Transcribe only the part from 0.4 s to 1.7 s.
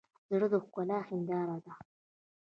د ښکلا هنداره